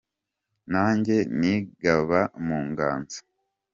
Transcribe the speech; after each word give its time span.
Nanjye 0.71 1.15
nigaba 1.39 2.19
mu 2.45 2.57
nganzo 2.67 3.19